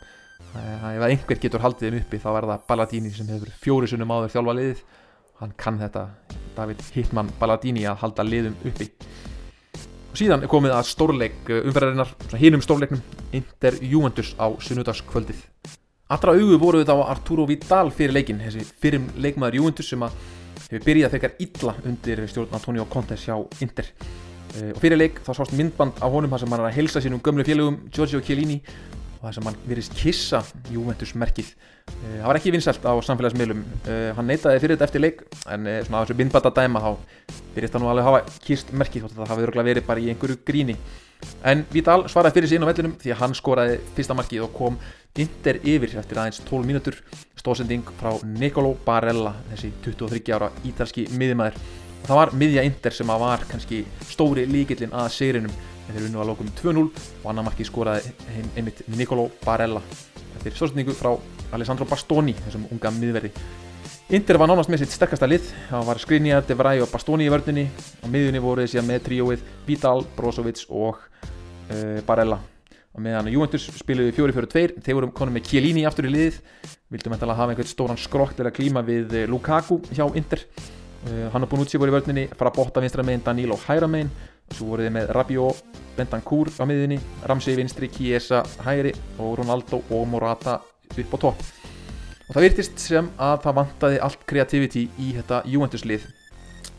[0.60, 4.34] ef einhver getur haldið þeim uppi þá er það Balladini sem hefur fjóri sunnum áður
[4.36, 4.82] þjálfa liðið.
[5.42, 6.06] Hann kann þetta.
[6.56, 8.90] David Hittmann Balladini að halda liðum uppi.
[10.12, 12.12] Og síðan er komið að stórleik uh, umferðarinnar
[12.42, 13.02] hinnum stórleiknum
[13.38, 15.40] Inter Juventus á sunnudagskvöldið.
[16.12, 20.18] Allra auðu voru þetta á Arturo Vidal fyrir leikin þessi fyrir leikmaður Juventus sem að
[20.66, 23.88] hefur byrjað þegar illa undir stjórn Antonio Contes hjá Inter.
[24.60, 27.24] Uh, og fyrir leik þá sást myndband á honum sem hann er að helsa sínum
[27.24, 28.60] gömlu félögum Giorgio Chiellini
[29.22, 33.62] það sem hann virðist kissa Juventus merkið eh, það var ekki vinsælt á samfélagsmiðlum.
[33.86, 36.92] Eh, hann neytaði fyrir þetta eftir leik en eh, svona á þessu bindbata dæma þá
[37.56, 40.42] virðist hann nú alveg hafa kist merkið þótt að það hafi verið bara í einhverju
[40.48, 40.78] gríni.
[41.46, 44.82] En Vidal svaraði fyrir sín á vellinum því að hann skoraði fyrsta markið og kom
[45.22, 46.98] Inter yfir eftir aðeins 12 mínútur.
[47.38, 51.60] Stóðsending frá Nicolo Barella þessi 23 ára ítalski miðjumæður
[52.06, 55.54] það var miðja Inter sem að var kannski stóri líkillin að sigrinum
[55.96, 58.14] þeir unnu að lókum 2-0 og annar marki skoraði
[58.56, 59.82] einmitt Nicolo Barella.
[60.38, 61.14] Eftir stórsendingu frá
[61.56, 63.32] Alessandro Bastoni þessum unga miðverði.
[64.12, 65.46] Inter var nánast með sitt sterkasta lið.
[65.70, 67.68] Það var Skriniar, De Vrij og Bastoni í vördunni
[68.04, 72.42] á miðunni voruð síðan með tríóið Vidal, Brozovic og uh, Barella.
[72.92, 76.42] Og meðan Juventus spiluði 4-4-2 þeir voru konum með Chiellini aftur í liðið.
[76.92, 80.44] Vildum eftir að hafa einhvern stóran skrokk til að klíma við eh, Lukaku hjá Inter.
[81.08, 84.12] Uh, hann og Bonucci voru í vördunni fara botta vinstra megin Danilo hæra megin
[84.56, 90.08] svo voruð þið með Rabiot Bentancur á miðunni, Ramsey vinstri, Chiesa hægri og Ronaldo og
[90.08, 90.60] Morata
[90.92, 91.44] upp á topp.
[92.30, 96.08] Og það virtist sem að það vantaði allt kreativity í þetta Juventus lið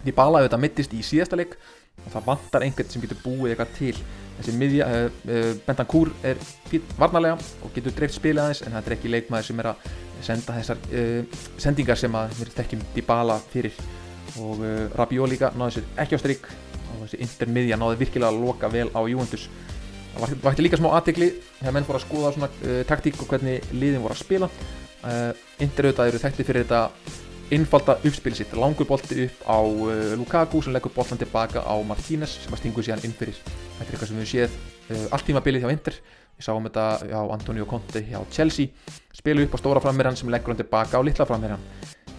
[0.03, 1.57] því balaði þetta mittist í síðasta leik
[2.03, 3.95] og það vantar einhvern sem getur búið eitthvað til.
[4.39, 8.89] Þessi miðja, uh, uh, Bentancur er fýtt varnalega og getur dreift spila aðeins en það
[8.89, 9.91] er ekki leikmaður sem er að
[10.25, 13.77] senda þessar uh, sendingar sem að við þekkjum Dybala fyrir.
[14.41, 14.63] Og
[14.97, 16.72] Rabiot líka náði sér ekki á stryk og
[17.13, 19.49] þessi intermiðja náði virkilega að loka vel á Juventus.
[20.13, 22.49] Það vakti líka smá aðtegli þegar menn fór að skoða svona
[22.89, 24.49] taktík og hvernig liðin voru að spila.
[25.63, 26.83] Interauðað eru þekkti fyrir þetta
[27.53, 32.39] innfalda uppspil sitt, langur bolti upp á uh, Lukaku sem leggur boltan tilbaka á Martínez
[32.41, 33.37] sem að stingur síðan inn fyrir.
[33.45, 35.99] Þetta er eitthvað sem við séð uh, allt tímabilið hjá Inter.
[36.39, 38.73] Við sáum þetta á Antonio Conte hjá Chelsea.
[39.13, 41.61] Spilu upp á stóra frammeran sem leggur hann tilbaka á litla frammeran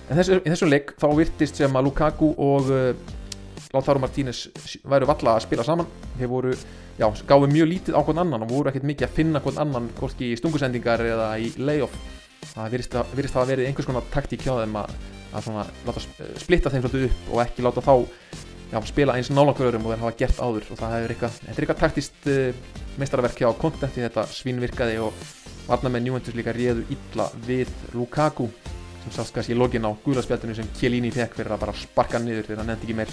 [0.09, 3.13] en þessu, í þessum leik þá virtist sem að Lukaku og uh,
[3.73, 4.45] Lautaro Martínez
[4.85, 5.87] væru valla að spila saman.
[6.19, 6.51] Þeir voru,
[6.99, 9.87] já, gáðu mjög lítið á hvern annan og voru ekkert mikið að finna hvern annan
[9.97, 11.95] hvorki í stungusendingar eða í layoff.
[12.53, 14.93] Það virðist að, að verið einhvers konar taktík hjá þeim að
[15.33, 16.03] að svona láta
[16.43, 17.93] splitta þeim svolítið upp og ekki láta þá
[18.69, 20.67] já, spila eins nálankvörum og þeir hafa gert áður.
[20.69, 24.99] Og það er eitthvað, þetta er eitthvað taktist uh, eh, meistarverk hjá kontenti þetta svínvirkaði
[25.01, 25.23] og
[25.65, 28.51] varnamenn Juventus líka réðu illa við Lukaku
[29.03, 32.45] sem sást kannski í login á guðlarspjaldinu sem Kjellini fekk fyrir að bara sparka niður
[32.47, 33.11] þegar hann nefndi ekki meir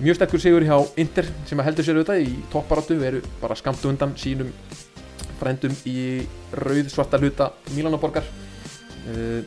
[0.00, 3.84] mjög sterkur sigur hjá Inter sem að heldur sér auðvitað í topparáttu veru bara skamt
[3.88, 4.52] undan sínum
[5.40, 9.40] frendum í rauð svarta hluta Milanoborgar uh,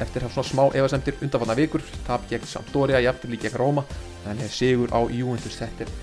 [0.00, 3.84] eftir svona smá efasemtir undanfanna vikur tap gegn Sampdoria, jafnveg gegn Róma
[4.28, 5.98] en sigur á Juventus þetta er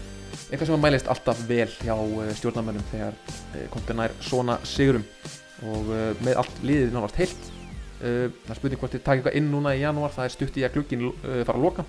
[0.48, 3.16] eitthvað sem að mælist alltaf vel hjá eh, stjórnarmennum þegar
[3.58, 5.04] eh, komið nær svona sigurum.
[5.68, 7.54] Og eh, með allt liðið náttúrulega heilt
[7.98, 10.64] það er spurning hvort þið takir eitthvað inn núna í janúar það er stutt í
[10.68, 11.86] að glukkin fara að loka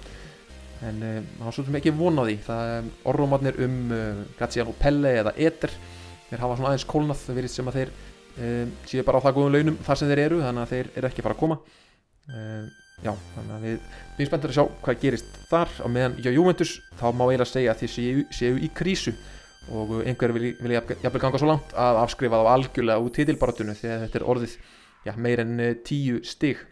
[0.87, 2.37] en það var svolítið ekki von á því.
[2.47, 3.79] Það er orðrómatnir um
[4.39, 5.75] Graziano Pelle eða Eder
[6.29, 7.25] þeir hafa svona aðeins kólnað.
[7.25, 7.93] Það verið sem að þeir
[8.87, 11.25] séu bara á það góðum launum þar sem þeir eru þannig að þeir eru ekki
[11.27, 11.59] fara að koma.
[12.29, 12.69] Uh,
[13.01, 15.75] já, þannig að við erum spenntur að sjá hvað gerist þar.
[15.85, 19.15] Og meðan hjá Juventus þá má eiginlega segja að þið séu, séu í krísu.
[19.69, 24.05] Og einhver vil, vil jafnvel ganga svo langt að afskrifa þá algjörlega út títilbaratunum þegar
[24.07, 24.55] þetta er orðið
[25.05, 26.63] já, meir en uh, tíu stig.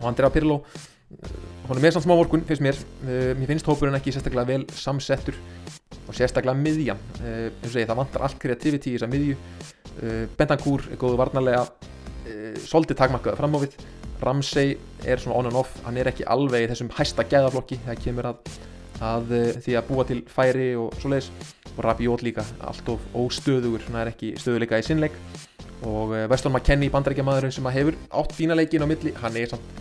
[0.00, 0.62] Og Andrea Pirlo
[1.10, 2.80] hún er með samt smá vorkun, finnst mér.
[3.04, 5.38] Uh, mér finnst hópurinn ekki sérstaklega vel samsettur
[6.06, 7.00] og sérstaklega miðjan.
[7.20, 9.38] Uh, segi, það vantar allt kreativiti í þessa miðju.
[10.00, 11.66] Uh, Bentancur er góðu varnarlega
[12.62, 13.72] svolítið takmarkaða framávið.
[14.20, 18.02] Ramsey er svona on and off, hann er ekki alveg í þessum hæsta gæðaflokki það
[18.04, 18.50] kemur að,
[19.00, 21.30] að eh, því að búa til færi og svo leiðis
[21.70, 25.16] og Rabiot líka, allt of óstöðugur hann er ekki stöðuleika í sinnleik
[25.88, 29.80] og Weston eh, McKennie, bandarækjamaðurinn sem hefur átt fína leikin á milli, hann er samt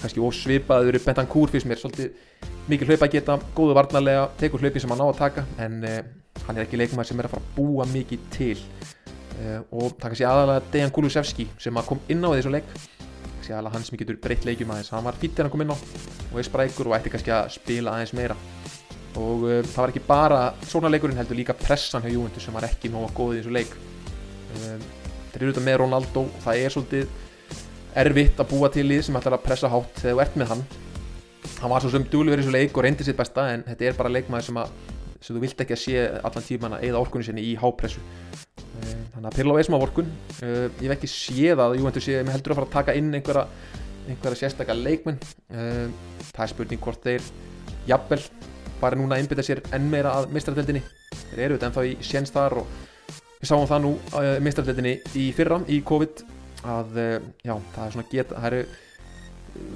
[0.00, 4.92] kannski ósvipaður Bentancur fyrst mér, svolítið mikil hlaupa að geta góðu varnarlega, tekur hlaupi sem
[4.92, 5.98] hann á að taka en uh,
[6.46, 8.56] hann er ekki leikmaður sem er að fara að búa mikið til.
[9.40, 12.68] Uh, og það kannski aðalega Dejan Kulusevski sem kom inn á þessu leik.
[13.38, 14.92] Kannski alveg hann sem getur breytt leikjum aðeins.
[14.94, 15.78] Hann var fítið hann að koma inn á
[16.30, 18.36] og er sprækur og ætti kannski að spila aðeins meira.
[19.18, 22.68] Og uh, það var ekki bara svona leikurinn heldur líka pressan hjá Juventus sem var
[22.68, 23.74] ekki nóga góð í þessu leik.
[24.60, 24.86] Um,
[25.30, 27.18] þeir eru auðvitað með Ronaldo það er svolítið
[27.98, 30.62] erfitt að búa til lið sem ætlar að pressa hátt þegar þú ert með hann.
[31.60, 33.98] Hann var svo sem dúluverið í þessu leik og reyndi sitt besta en þetta er
[33.98, 34.72] bara leikmaður sem, að,
[35.20, 38.02] sem þú vilt ekki að sé allan tíman að eða orkunni sinni í hápressu.
[38.80, 42.38] Þannig að Pirlo er smá vorkun uh, ég hef ekki séð að Juventus sé með
[42.38, 43.42] heldur að fara að taka inn einhverja,
[44.08, 45.18] einhverja sérstakka leikmenn.
[45.52, 45.90] Uh,
[46.30, 47.26] það er spurning hvort þeir
[47.90, 48.22] jafnvel
[48.80, 50.82] bara núna að innbytja sér enn meira að mistradeldinni
[51.30, 52.70] þeir eru þetta ennþá í séns þar og
[53.40, 56.24] við sáum það nú að mistradeldinni í fyrra í COVID
[56.66, 58.64] að uh, já, það er svona geta það eru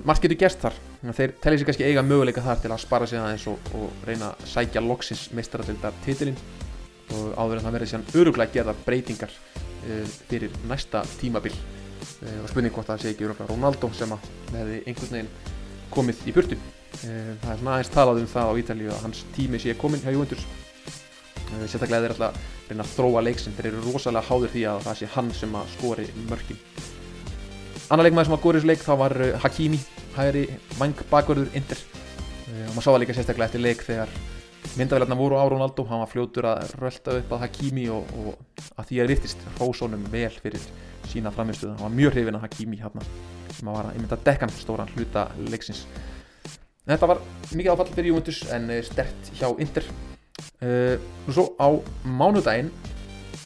[0.06, 0.76] margt getur gerst þar.
[1.04, 4.30] Þeir tellir sér kannski eiga möguleika þar til að spara sig aðeins og, og reyna
[4.32, 6.38] að sækja loksins mistradeldar titilinn
[7.14, 11.52] og áður en það verði síðan öruglega gerða breytingar uh, fyrir næsta tímabil.
[12.22, 15.32] Uh, og spurning hvort það sé ekki öruglega Ronaldo sem að hefði einhvern veginn
[15.94, 16.60] komið í burtu.
[17.02, 20.04] Uh, það er svona aðeins talað um það á Ítalíu að hans tími sé komin
[20.04, 20.46] hjá Juventus
[21.64, 23.56] sérstaklega þeir alltaf reyna að þróa leiksinn.
[23.56, 26.60] Þeir eru rosalega háður því að það sé hann sem að skori mörkin.
[27.92, 29.80] Annar leikmaður sem að góri þessu leik þá var Hakimi
[30.14, 30.44] hægri
[30.78, 31.82] vang bakverður Inter.
[32.54, 34.14] Og maður sá það líka sérstaklega eftir leik þegar
[34.78, 38.88] myndavélarna voru á Ronaldo, hann var fljótur að rölda upp að Hakimi og, og að
[38.88, 40.64] því að virtist Rósónum vel fyrir
[41.10, 43.04] sína framistuða, hann var mjög hrifin að Hakimi hérna,
[43.52, 45.84] sem að var að mynda dekkan stóran hluta leiksins.
[46.84, 49.86] Þetta var mikið áfall fyrir Juventus en eh, stert hjá Inter
[50.62, 51.68] uh, og svo á
[52.04, 52.72] mánudaginn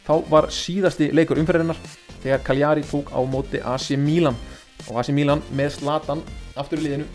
[0.06, 1.78] þá var síðasti leikur umferðinnar
[2.22, 4.36] þegar Cagliari tók á móti AC Milan.
[4.88, 6.22] Og AC Milan með Zlatan
[6.58, 7.08] aftur í liðinu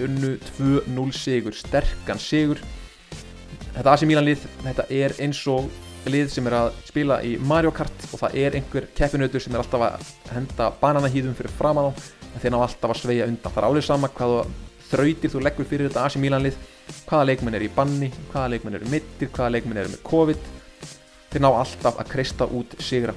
[0.00, 2.60] unnu 2-0 sigur, sterkan sigur.
[3.74, 5.68] Þetta AC Milan lið, þetta er eins og
[6.10, 9.62] lið sem er að spila í Mario Kart og það er einhver keppinautur sem er
[9.62, 11.94] alltaf að henda bananahýðum fyrir framan á
[12.30, 13.52] en þeir ná alltaf að sveia undan.
[13.52, 14.36] Það er álið sama hvað
[14.90, 16.56] þrautir þú leggur fyrir þetta AC Milan lið
[17.06, 20.48] hvaða leikmenn er í banni, hvaða leikmenn er mittir hvaða leikmenn er með COVID?
[21.30, 23.14] Þeir ná alltaf að kreista út sigra.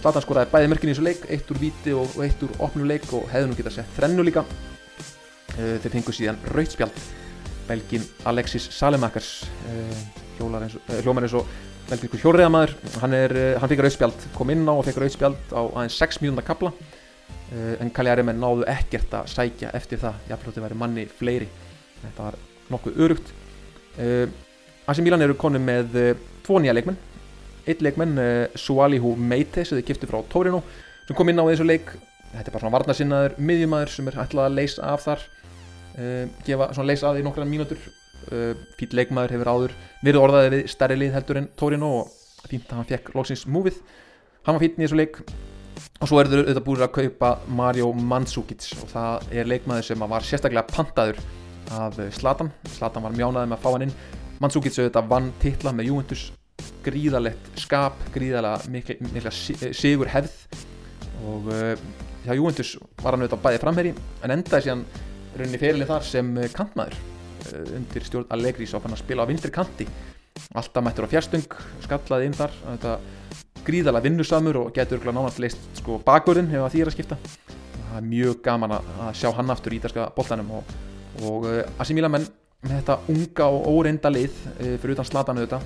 [0.00, 3.26] Zlatan skoraði bæði mörkin í þessu leik eitt úr viti og eitt úr opnuleik og
[3.28, 4.46] hefði nú getað sett þrennu líka.
[5.56, 7.02] Þeir fengu síðan rautspjald
[7.68, 9.42] belgin Alexis Salemakers
[10.38, 11.50] hljómar eins og
[11.90, 13.16] belgisku hjórriðamæður hann,
[13.60, 16.72] hann fikk rautspjald, kom inn á og fekk rautspjald á aðeins 6 mínúnda kabla
[17.50, 21.48] en Kaljari menn náðu ekkert að sækja eftir það, þetta væri manni fleiri.
[22.00, 22.38] Þetta var
[22.70, 23.32] nokkuð örugt.
[24.90, 25.96] Asi Milan eru konu með
[26.46, 26.98] tvo nýja leikmenn.
[27.68, 28.16] Eitt leikmenn,
[28.58, 30.62] Sualihu Meite sem þið kipti frá Torino
[31.06, 31.90] sem kom inn á þessu leik.
[32.30, 35.26] Þetta er bara svona varnasinnaður miðjumæður sem er ætlað að leysa af þar.
[36.46, 37.82] Gefa svona leysa af því nokkran mínútur.
[38.78, 42.78] Fýll leikmæður hefur áður verið orðaðið við stærri lið heldur en Torino og fínt að
[42.78, 43.80] hann fekk loksins múfið.
[44.46, 45.22] Hann var fýtt í þessu leik
[46.00, 48.70] og svo er þetta búið að kaupa Mario Mandzukic.
[48.80, 51.20] Og það er leikmæður sem var sérstaklega pantaður
[51.76, 52.52] af Zlatan.
[52.72, 53.96] Zlatan var mjánaði með að fá hann inn.
[54.40, 56.24] Mandzukic auðvitað vann titla með Juventus.
[56.84, 60.64] Gríðalegt skap, gríðalega mikla, mikla sigur hefð
[61.28, 61.74] og uh,
[62.24, 63.92] hjá Juventus var hann auðvitað bæði framherri
[64.24, 64.84] en endaði síðan
[65.36, 69.52] rauninni ferilið þar sem kantmaður uh, undir stjórn Allegri svo fann að spila á vinstri
[69.52, 69.88] kanti.
[70.56, 71.44] Alltaf mættur á fjárstung,
[71.84, 72.56] skallaði inn þar
[73.66, 77.18] gríðalega vinnusamur og getur nánast leist sko, bakvörðin hefur því að skipta.
[77.80, 80.74] Það er mjög gaman að sjá hann aftur í ídarska boltanum og,
[81.26, 82.26] og uh, Asimíla menn
[82.64, 85.60] með þetta unga og óreinda lið fyrir utan slatanu þetta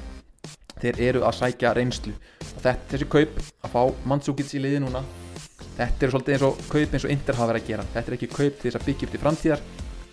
[0.82, 2.14] þeir eru að sækja reynslu.
[2.14, 3.80] Og þetta, þessi kaup að fá
[4.10, 5.02] Mandsúkits í liði núna
[5.74, 7.88] þetta eru svolítið eins og kaup eins og Inter hafa verið að gera.
[7.94, 9.66] Þetta er ekki kaup til þess að byggja upp til framtíðar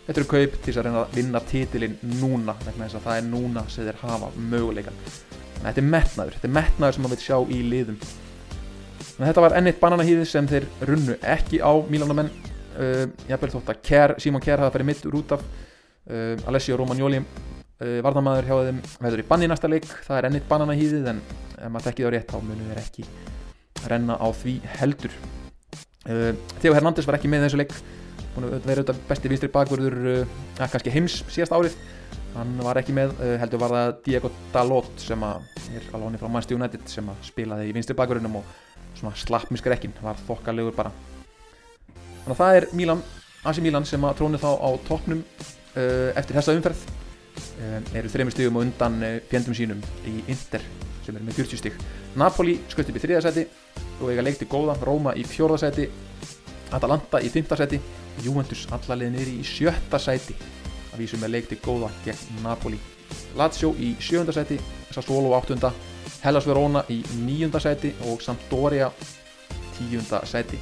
[0.06, 3.86] þetta eru kaup til þess að reyna að vinna títilinn núna það er núna sem
[3.86, 4.98] þeir hafa möguleikan
[5.70, 7.98] þetta er metnaður, þetta er metnaður sem maður vil sjá í liðum.
[9.12, 12.32] En þetta var ennitt bananahýði sem þeir runnu ekki á Mílanamenn.
[12.72, 15.42] Uh, ég hef vel þótt að Kjær, Simon Kjær hafa farið mitt úr út af
[15.44, 20.48] uh, Alessio Romagnoli uh, varnamæður hjá þeim veður í banni næsta leik, það er ennitt
[20.50, 21.22] banana hýðið en
[21.58, 23.06] ef maður tekkið á rétt þá munum við ekki
[23.92, 25.18] renna á því heldur.
[26.08, 27.76] Uh, Theo Hernández var ekki með þessu leik.
[28.32, 31.76] Hún verið auðvitað besti vinstri bakverður uh, kannski heims síðast árið
[32.36, 36.60] hann var ekki með, uh, heldur var það Diego Dalot sem er alveg frá Manchester
[36.60, 38.54] United sem spilaði í vinstri bakverðunum og
[39.00, 40.94] svona slapp með skrekkin var þokkalegur bara.
[42.22, 43.04] Þannig að það er Milan,
[43.48, 46.86] Asi Milan sem að tróni þá á toppnum uh, eftir þessa umferð.
[47.62, 48.98] Um, eru þreymur stígum og undan
[49.30, 50.64] fjendum sínum í Inter
[51.06, 51.78] sem eru með 40 stíg
[52.20, 53.46] Napoli skutt upp í þriðasæti
[54.02, 55.88] og eiga leikti góða, Róma í fjórðasæti
[56.76, 57.80] Atalanta í fymtasæti
[58.26, 60.36] Juventus allarlega niður í sjötta sæti
[60.92, 62.80] að vísum með leikti góða gegn Napoli
[63.38, 64.60] Lazio í sjöndasæti
[64.92, 65.72] Sassuolo áttunda
[66.24, 68.92] Hellas Verona í níundasæti og Sampdoria
[69.78, 70.60] tíundasæti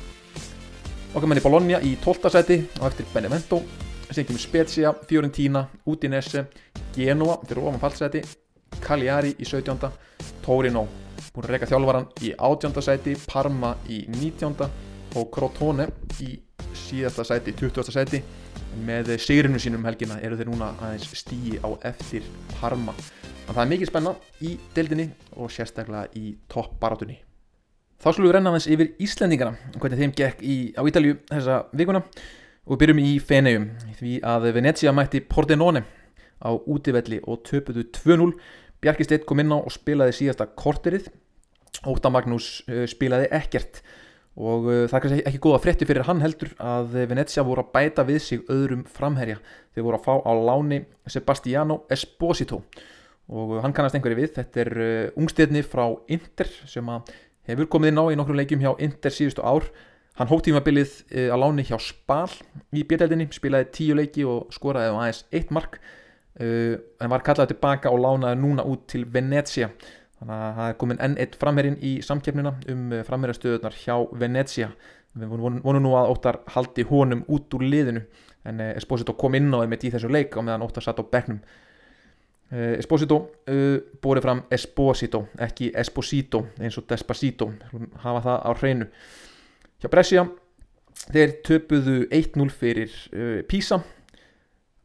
[1.13, 3.63] okkar menn í Bologna í tóltasæti og eftir Benevento
[4.09, 6.47] sem kemur Spezia, Fiorentina, Udinese
[6.95, 8.23] Genoa fyrir ofan fallseti
[8.81, 9.89] Cagliari í 17.
[10.45, 10.87] Torino
[11.33, 12.81] búin að reyka þjálfvaran í 18.
[12.83, 14.69] seti Parma í 19.
[15.19, 15.87] og Crotone
[16.25, 16.35] í
[16.75, 17.91] síðasta seti, 20.
[17.93, 18.21] seti
[18.86, 22.27] með sigrinu sínum um helgina eru þeir núna aðeins stíi á eftir
[22.60, 22.93] þannig
[23.47, 24.13] að það er mikið spenna
[24.45, 27.19] í deildinni og sérstaklega í toppbaratunni
[27.99, 32.03] þá skulum við renna aðeins yfir Íslendingana hvernig þeim gekk í, á Ítalju þessa vikuna.
[32.69, 33.65] Og við byrjum í Feneum
[33.97, 35.84] því að Venezia mætti Pordenone
[36.39, 38.36] á útivelli og töpuðu 2-0
[38.79, 41.10] Bjarki Steitt kom inn á og spilaði síðasta korterið.
[41.89, 43.82] Óta Magnús uh, spilaði ekkert
[44.39, 47.73] og uh, það er kannski ekki góða frétti fyrir hann heldur að Venezia voru að
[47.73, 49.39] bæta við sig öðrum framherja.
[49.75, 50.80] Þeir voru að fá á láni
[51.12, 52.62] Sebastiano Esposito.
[53.28, 54.32] Og uh, hann kannast einhverju við.
[54.38, 54.73] Þetta er
[55.19, 56.93] ungstyrni frá Inter sem
[57.49, 59.67] hefur komið inn á í nokkrum leikjum hjá Inter síðustu ár.
[60.19, 62.28] Hann hótt tímabilið að láni hjá Spal
[62.75, 65.78] í bjöldinni, spilaði tíu leiki og skoraði aðeins eitt mark.
[66.36, 69.69] En var kallaði tilbaka og lánaði núna út til Venezia
[70.19, 74.73] þannig að það er komin enn eitt framherinn í samkeppnina um uh, framherjastöðunar hjá Venezia.
[75.19, 78.03] Við vonum, nú að Óttar haldi honum út úr liðinu.
[78.47, 81.41] En Esposito kom inn á þeim í þessu leik og meðan Óttar satt á begnum
[82.49, 83.19] Esposito
[84.01, 87.51] bórið fram Esposito, ekki Esposito eins og Despacito.
[88.01, 88.88] Hafa það á hreinu.
[89.79, 90.23] Hjá Brescia
[91.13, 92.95] þeir töpuðu 1-0 fyrir
[93.47, 93.84] Písa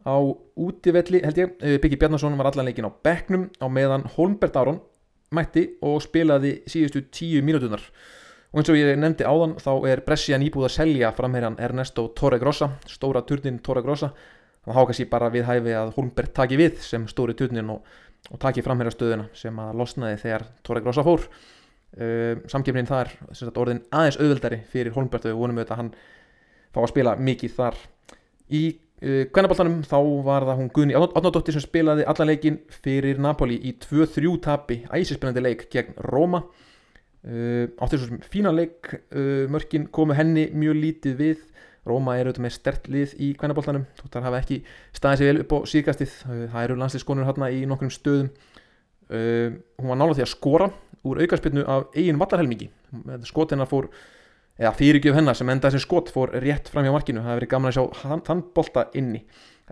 [0.05, 0.17] á
[0.61, 3.49] útivelli held ég Byggi Bjarnason var allan leikin á bekknum.
[3.57, 4.83] Á meðan Holmbert Aron
[5.35, 7.83] mætti og spilaði síðustu tíu mínútunar
[8.55, 12.69] og eins og ég nefndi áðan þá er Brescia nýbúð að selja framherjan Ernesto Torregrossa
[12.87, 14.13] stóra turnin Torregrossa.
[14.65, 17.83] Þá háka sér bara við hæfi að Holmberg taki við sem stóri tutnin og,
[18.31, 21.27] og taki framherra stöðuna sem að losnaði þegar Torek Rossa fór.
[21.95, 25.93] Uh, samkjöfnin þar sagt, orðin aðeins auðveldari fyrir Holmberg og við vonum auðvitað að hann
[26.75, 27.83] fá að spila mikið þar
[28.55, 28.63] í
[29.05, 33.75] uh, kvennabaltanum þá var það hún Gunni Átnardóttir sem spilaði allan leikin fyrir Napoli í
[33.83, 36.45] 2-3 tapi æsispennandi leik gegn Róma.
[37.25, 41.45] Átti svo sem fína leik uh, mörkin komu henni mjög lítið við.
[41.85, 44.63] Róma er auðvitað með stert lið í kvennaboltanum þóttar hafa ekki
[44.97, 46.15] staðið sér vel upp á síðkastið.
[46.53, 48.31] Það eru landslýskonur hérna í nokkrum stöðum.
[49.13, 50.71] Hún var nála því að skora
[51.05, 52.71] úr aukarspilnu af eigin vallarhelmingi.
[53.29, 53.91] Skotina fór
[54.61, 57.53] eða fyrirgjöf hennar sem endaði sem skot fór rétt fram hjá markinu, það hefur verið
[57.55, 59.25] gaman að sjá hann, hann bolta inni,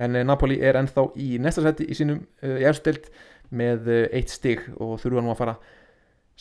[0.03, 3.07] en uh, Napoli er ennþá í næsta seti í sínum uh, í efstild
[3.55, 5.55] með uh, eitt stig og þurfa nú að fara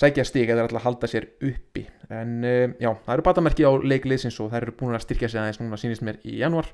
[0.02, 1.84] sækja stig eða alltaf halda sér uppi.
[2.10, 2.40] En
[2.80, 5.78] já, það eru batamerki á leikliðsins og það eru búin að styrkja sig aðeins núna
[5.78, 6.70] sínist mér í januar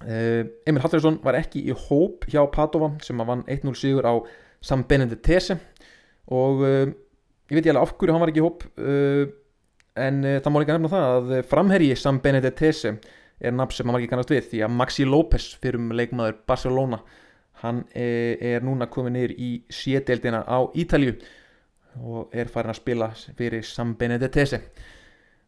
[0.00, 4.16] Emil Hallfjörðsson var ekki í hóp hjá Padova sem að vann 1-0 sigur á
[4.64, 5.58] Sam Benedetese
[6.34, 8.66] og ég veit ég alveg af hverju hann var ekki í hóp
[9.94, 12.96] en það má líka nefna það að framherji Sam Benedetese
[13.40, 17.00] er nafn sem var ekki kannast við því að Maxi López fyrir um leikmaður Barcelona
[17.62, 21.14] hann er núna komið niður í sételdina á Ítalju
[22.02, 24.60] og er farin að spila fyrir Sam Benedetese.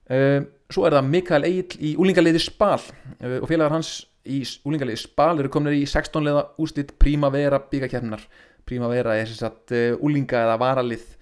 [0.07, 2.79] Uh, svo er það Mikael Egil í úlingaliði Spal.
[3.19, 8.23] Uh, og félagar hans í úlingaliði Spal eru komin í 16 leða úslitt Primavera byggakjarnar
[8.67, 11.16] Primavera er uh, úlinga eða varalið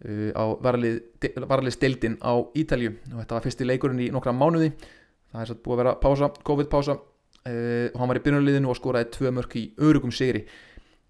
[0.00, 4.72] á varalið stildin á Ítalju og þetta var fyrsti leikurinn í nokkra mánuði.
[5.30, 9.10] Það er satt búið að vera pása, COVID-pása og hann var í byrjunarliðinu og skoraði
[9.14, 10.42] tvö mörk í örugum sigri.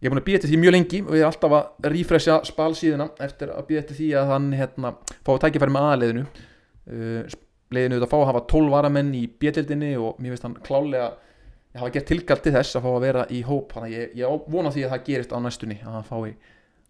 [0.00, 2.36] Ég er búin að býja til því mjög lengi og ég er alltaf að rífresja
[2.48, 4.92] spalsíðuna eftir að býja til því að hann hérna,
[5.26, 7.34] fá að tækja færi með aðleðinu uh,
[7.70, 11.10] leiðinu auðvitað að fá að hafa 12 varamenn í bjöldildinni og mér finnst hann klálega
[11.10, 13.74] að hafa gert tilgalt til þess að fá að vera í hóp.
[13.76, 16.32] Þannig ég, ég vona því að það gerist á næstunni að hann fái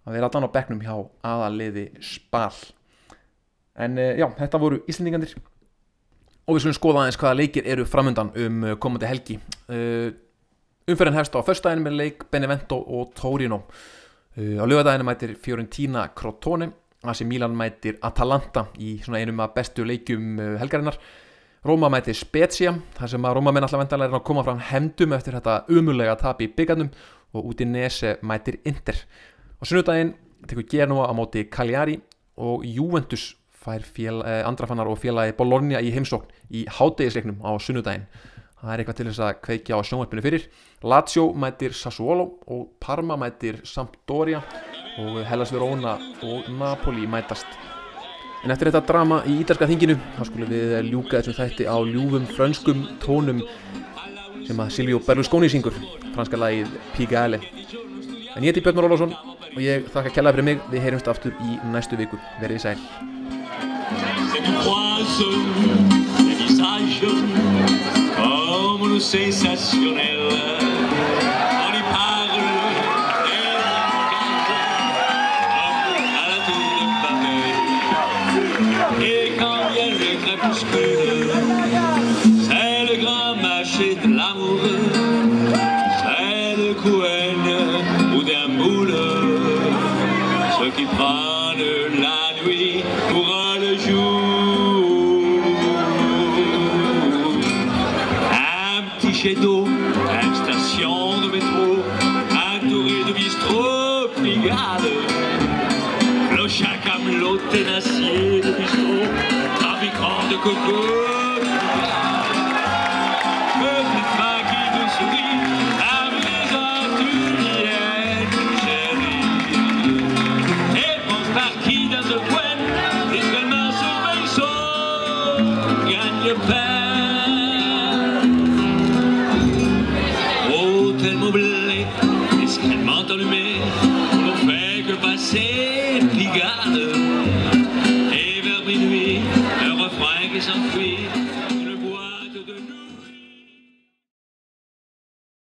[0.06, 0.94] að vera allan á begnum hjá
[1.26, 2.54] aðaleði spal
[3.80, 5.36] en uh, já, þetta voru íslendingandir
[6.46, 9.38] og við slumum skoða aðeins hvaða leikir eru framöndan um uh, komandi helgi
[9.70, 10.10] uh,
[10.90, 13.60] Umferðin hefst á förstæðinu með leik Benevento og Torino.
[14.34, 16.70] Á lögadaginu mætir Fiorentina Crotone,
[17.04, 20.98] Asi Milan mætir Atalanta í svona einum af bestu leikjum uh, helgarinnar.
[21.66, 25.12] Róma mætir Spezia, þar sem að Róma menn alltaf vendalega er að koma fram hendum
[25.12, 26.90] eftir þetta umulega tap í byggarnum
[27.36, 28.96] og út í Nese mætir Inter.
[29.60, 30.14] Á sunnudaginn
[30.48, 31.98] tekur Genoa á móti Cagliari
[32.40, 38.06] og Juventus fær fél, eh, andrafannar og félagi Bologna í heimsókn í hátdegisleiknum á sunnudaginn.
[38.56, 40.46] Það er eitthvað til þess að kveikja á sjónvarpinu fyrir.
[40.82, 44.40] Lazio mætir Sassuolo og Parma mætir Sampdoria
[44.98, 47.44] og Hellas Verona og Napoli mætast.
[48.42, 52.24] En eftir þetta drama í ídarska þinginu þá skulum við ljúka þessum þætti á ljúfum
[52.32, 53.44] frönskum tónum
[54.46, 55.76] sem að Silvio Berlusconi syngur
[56.14, 57.40] franska lagið Pigale
[58.36, 59.12] en ég heiti Björn Rólásson
[59.54, 60.64] og ég þakka kjallaði fyrir mig.
[60.72, 62.20] Við heyrjumst aftur í næstu viku.
[62.40, 62.78] Verið sæl.
[68.16, 70.69] Comme le sensationnel.